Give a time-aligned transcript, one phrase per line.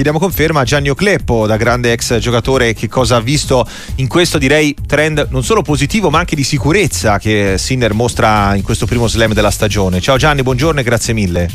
[0.00, 4.38] chiediamo conferma a Gianni Ocleppo, da grande ex giocatore, che cosa ha visto in questo
[4.38, 9.08] direi trend non solo positivo ma anche di sicurezza che Sinner mostra in questo primo
[9.08, 10.00] slam della stagione.
[10.00, 11.50] Ciao Gianni, buongiorno e grazie mille.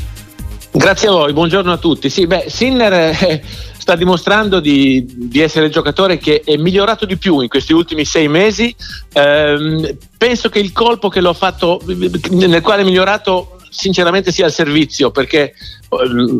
[0.70, 2.08] Grazie a voi, buongiorno a tutti.
[2.08, 3.42] Sì, beh, Sinner eh,
[3.79, 8.06] sta dimostrando di, di, essere il giocatore che è migliorato di più in questi ultimi
[8.06, 8.76] sei mesi.
[9.12, 11.82] Eh, penso che il colpo che l'ho fatto,
[12.30, 15.54] nel quale è migliorato sinceramente sia il servizio perché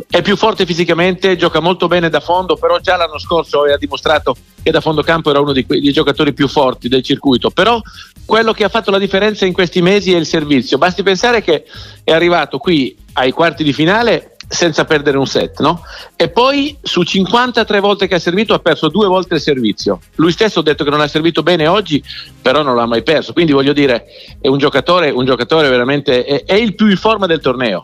[0.10, 4.36] è più forte fisicamente, gioca molto bene da fondo, però già l'anno scorso aveva dimostrato
[4.62, 7.50] che da fondo campo era uno dei, dei giocatori più forti del circuito.
[7.50, 7.82] Però
[8.26, 10.78] quello che ha fatto la differenza in questi mesi è il servizio.
[10.78, 11.66] Basti pensare che
[12.04, 15.82] è arrivato qui ai quarti di finale senza perdere un set, no?
[16.16, 20.00] E poi su 53 volte che ha servito ha perso due volte il servizio.
[20.16, 22.04] Lui stesso ha detto che non ha servito bene oggi,
[22.42, 23.34] però non l'ha mai perso.
[23.34, 24.06] Quindi voglio dire,
[24.40, 27.84] è un giocatore, un giocatore veramente è, è il più in forma del torneo.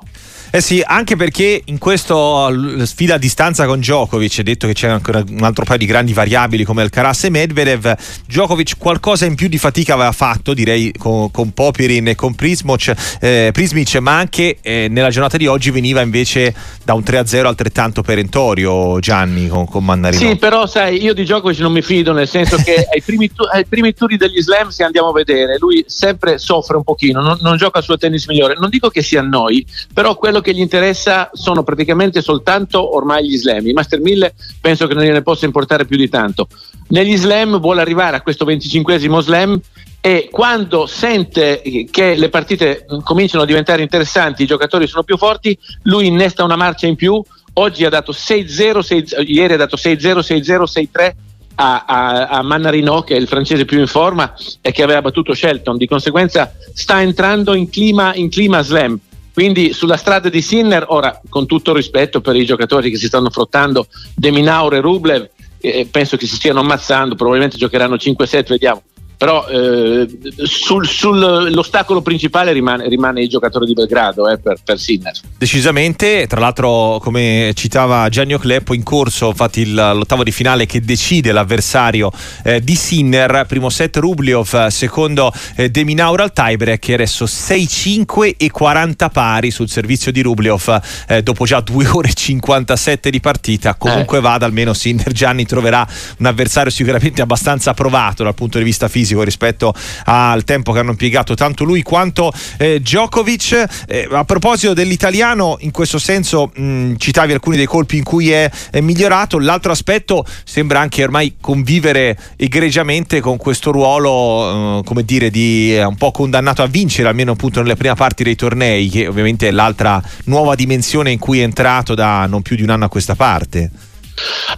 [0.53, 2.49] Eh sì, anche perché in questa
[2.83, 6.11] sfida a distanza con Djokovic, è detto che c'è ancora un altro paio di grandi
[6.11, 7.95] variabili come Alcaraz e Medvedev,
[8.27, 12.93] Djokovic qualcosa in più di fatica aveva fatto, direi con, con Popirin e con Prismoc,
[13.21, 18.01] eh, Prismic, ma anche eh, nella giornata di oggi veniva invece da un 3-0 altrettanto
[18.01, 20.31] perentorio Gianni con, con Mannarino.
[20.31, 23.48] Sì, però sai, io di Djokovic non mi fido, nel senso che ai, primi tu-
[23.49, 27.37] ai primi turni degli slam, se andiamo a vedere, lui sempre soffre un pochino, non,
[27.39, 28.55] non gioca il suo tennis migliore.
[28.59, 33.37] Non dico che sia noi, però quello che gli interessa sono praticamente soltanto ormai gli
[33.37, 33.65] slam.
[33.65, 36.48] Il Master 1000 penso che non gliene possa importare più di tanto.
[36.89, 39.61] Negli slam vuole arrivare a questo 25 slam
[40.01, 41.61] e quando sente
[41.91, 46.55] che le partite cominciano a diventare interessanti, i giocatori sono più forti, lui innesta una
[46.55, 47.21] marcia in più.
[47.53, 51.11] Oggi ha dato 6-0, 6, ieri ha dato 6-0, 6-0, 6-3
[51.55, 55.33] a, a, a Mannarino, che è il francese più in forma e che aveva battuto
[55.33, 55.77] Shelton.
[55.77, 58.99] Di conseguenza sta entrando in clima, in clima slam.
[59.34, 63.29] Quindi sulla strada di Sinner, ora con tutto rispetto per i giocatori che si stanno
[63.29, 65.29] frottando, Deminaur e Rublev,
[65.59, 68.81] eh, penso che si stiano ammazzando, probabilmente giocheranno 5-7, vediamo
[69.22, 70.07] però eh,
[70.45, 75.13] sul, sul, l'ostacolo principale rimane, rimane, il giocatore di Belgrado eh, per, per, Sinner.
[75.37, 80.81] Decisamente, tra l'altro come citava Gianni Ocleppo in corso infatti il, l'ottavo di finale che
[80.81, 82.11] decide l'avversario
[82.43, 88.49] eh, di Sinner, primo set Rubliov, secondo eh, Deminaur al tiebreak e adesso 6-5 e
[88.49, 93.75] 40 pari sul servizio di Rubliov eh, dopo già 2 ore e 57 di partita,
[93.75, 94.21] comunque eh.
[94.21, 95.87] vada almeno Sinner Gianni troverà
[96.17, 99.73] un avversario sicuramente abbastanza provato dal punto di vista fisico fisico rispetto
[100.05, 103.85] al tempo che hanno impiegato tanto lui quanto eh, Djokovic.
[103.88, 108.49] Eh, a proposito dell'italiano, in questo senso mh, citavi alcuni dei colpi in cui è,
[108.72, 115.29] è, migliorato, l'altro aspetto sembra anche ormai convivere egregiamente con questo ruolo, eh, come dire,
[115.29, 119.47] di un po' condannato a vincere, almeno appunto nelle prime parti dei tornei, che ovviamente
[119.47, 122.89] è l'altra nuova dimensione in cui è entrato da non più di un anno a
[122.89, 123.91] questa parte.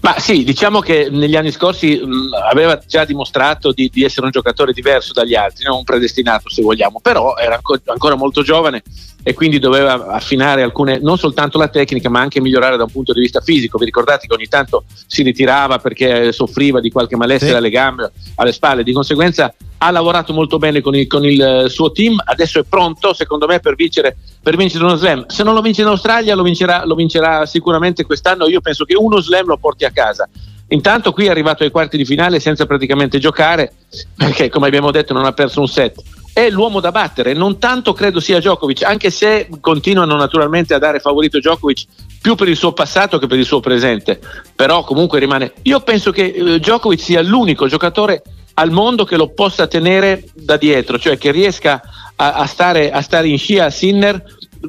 [0.01, 4.31] Ma sì, diciamo che negli anni scorsi mh, aveva già dimostrato di, di, essere un
[4.31, 8.83] giocatore diverso dagli altri, non un predestinato se vogliamo, però era ancora, molto giovane
[9.23, 13.13] e quindi doveva affinare alcune, non soltanto la tecnica ma anche migliorare da un punto
[13.13, 13.77] di vista fisico.
[13.77, 17.57] Vi ricordate che ogni tanto si ritirava perché soffriva di qualche malessere sì.
[17.57, 19.53] alle gambe, alle spalle, di conseguenza
[19.85, 23.59] ha lavorato molto bene con il, con il, suo team, adesso è pronto secondo me
[23.59, 25.25] per vincere, per vincere uno slam.
[25.27, 28.95] Se non lo vince in Australia lo vincerà, lo vincerà sicuramente quest'anno, io penso che
[28.95, 30.27] uno slam lo porti a casa.
[30.69, 33.73] Intanto qui è arrivato ai quarti di finale senza praticamente giocare,
[34.15, 36.01] perché come abbiamo detto non ha perso un set
[36.33, 40.99] è l'uomo da battere, non tanto credo sia Djokovic, anche se continuano naturalmente a dare
[40.99, 41.85] favorito Djokovic
[42.19, 44.19] più per il suo passato che per il suo presente,
[44.55, 45.53] però comunque rimane.
[45.63, 48.23] Io penso che eh, Djokovic sia l'unico giocatore
[48.55, 51.81] al mondo che lo possa tenere da dietro, cioè che riesca
[52.15, 54.23] a, a, stare, a stare, in scia a Sinner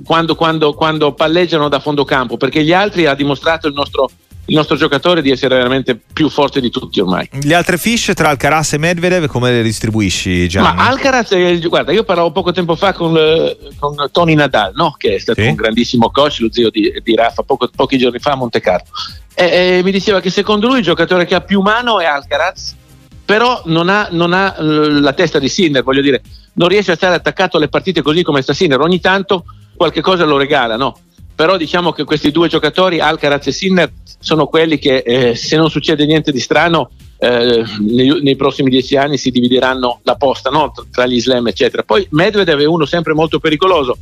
[0.05, 4.11] quando, quando, quando palleggiano da fondo campo, perché gli altri ha dimostrato il nostro
[4.47, 7.29] il nostro giocatore di essere veramente più forte di tutti ormai.
[7.43, 10.75] Le altre fish tra Alcaraz e Medvedev come le distribuisci Gianni?
[10.75, 14.95] Ma Alcaraz, eh, guarda, io parlavo poco tempo fa con, eh, con Tony Nadal, no?
[14.99, 15.49] che è stato sì.
[15.49, 18.87] un grandissimo coach, lo zio di, di Rafa, poco, pochi giorni fa a Monte Carlo.
[19.35, 22.75] E, e, mi diceva che secondo lui il giocatore che ha più mano è Alcaraz,
[23.25, 26.23] però non ha, non ha la testa di Sinner, voglio dire,
[26.55, 29.45] non riesce a stare attaccato alle partite così come sta Sinner, ogni tanto
[29.77, 30.99] qualche cosa lo regala, no?
[31.35, 35.69] però diciamo che questi due giocatori, Alcaraz e Sinner, sono quelli che eh, se non
[35.69, 40.73] succede niente di strano eh, nei, nei, prossimi dieci anni si divideranno la posta no?
[40.91, 41.83] tra gli slam eccetera.
[41.83, 43.99] Poi Medvedev è uno sempre molto pericoloso,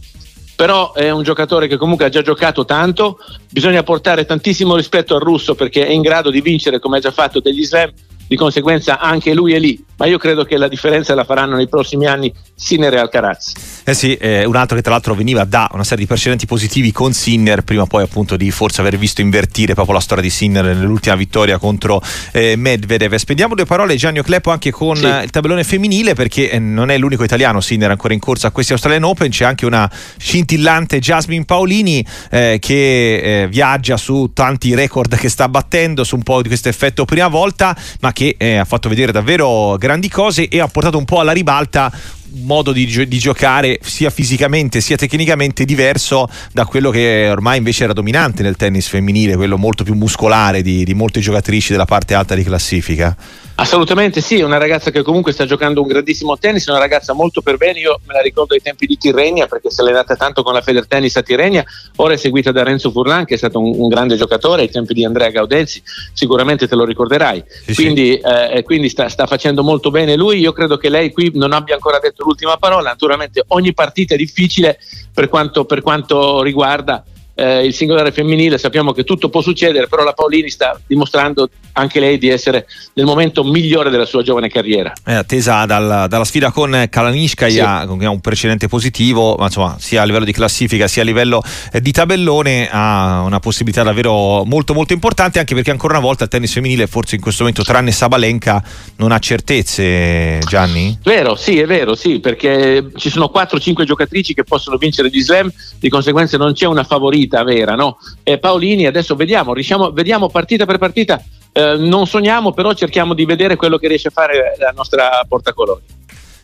[0.55, 3.19] però è un giocatore che comunque ha già giocato tanto,
[3.51, 7.11] bisogna portare tantissimo rispetto al russo perché è in grado di vincere come ha già
[7.11, 7.91] fatto degli slam
[8.33, 11.69] di conseguenza anche lui è lì, ma io credo che la differenza la faranno nei
[11.69, 13.53] prossimi anni Sinner e Alcaraz.
[13.85, 16.91] Eh sì, eh, un altro che tra l'altro veniva da una serie di precedenti positivi
[16.91, 20.65] con Sinner, prima poi appunto di forse aver visto invertire proprio la storia di Sinner
[20.65, 22.03] nell'ultima vittoria contro
[22.33, 23.15] eh, Medvedev.
[23.15, 25.07] Spendiamo due parole Gianni Oclepo anche con sì.
[25.07, 28.73] il tabellone femminile perché eh, non è l'unico italiano Sinner ancora in corsa a questi
[28.73, 35.15] Australian Open, c'è anche una scintillante Jasmine Paolini eh, che eh, viaggia su tanti record
[35.15, 38.89] che sta battendo, su un po' di questo effetto prima volta, ma che ha fatto
[38.89, 41.93] vedere davvero grandi cose e ha portato un po' alla ribalta
[42.35, 47.93] modo di, di, giocare sia fisicamente sia tecnicamente diverso da quello che ormai invece era
[47.93, 52.35] dominante nel tennis femminile, quello molto più muscolare di, di molte giocatrici della parte alta
[52.35, 53.17] di classifica.
[53.55, 57.13] Assolutamente sì, è una ragazza che comunque sta giocando un grandissimo tennis, è una ragazza
[57.13, 60.17] molto per bene, io me la ricordo ai tempi di Tirrenia perché si è allenata
[60.17, 61.63] tanto con la Feder Tennis a Tirrenia,
[61.97, 64.95] ora è seguita da Renzo Furlan che è stato un, un grande giocatore ai tempi
[64.95, 65.83] di Andrea Gaudenzi,
[66.13, 68.21] sicuramente te lo ricorderai, sì, quindi, sì.
[68.21, 71.75] Eh, quindi sta, sta, facendo molto bene lui, io credo che lei qui non abbia
[71.75, 74.79] ancora detto l'ultima parola, naturalmente ogni partita è difficile
[75.13, 77.05] per quanto, per quanto riguarda
[77.35, 82.01] eh, il singolare femminile sappiamo che tutto può succedere, però la Paolini sta dimostrando anche
[82.01, 84.93] lei di essere nel momento migliore della sua giovane carriera.
[85.03, 87.99] È attesa dalla, dalla sfida con Kalanishkaya, sì.
[87.99, 91.43] che ha un precedente positivo, ma insomma sia a livello di classifica sia a livello
[91.73, 96.25] eh, di tabellone ha una possibilità davvero molto molto importante, anche perché ancora una volta
[96.25, 98.63] il tennis femminile forse in questo momento tranne Sabalenka
[98.97, 100.99] non ha certezze, Gianni?
[101.03, 105.51] Vero, sì, è vero, sì, perché ci sono 4-5 giocatrici che possono vincere gli slam,
[105.79, 107.99] di conseguenza non c'è una favorita vita vera, no?
[108.23, 111.23] E Paolini adesso vediamo, riusciamo, vediamo partita per partita,
[111.53, 115.83] eh, non sogniamo, però cerchiamo di vedere quello che riesce a fare la nostra portacolori.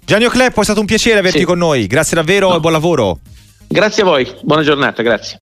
[0.05, 1.45] Gianni Ocleppo, è stato un piacere averti sì.
[1.45, 2.57] con noi, grazie davvero no.
[2.57, 3.19] e buon lavoro.
[3.67, 5.37] Grazie a voi, buona giornata, grazie.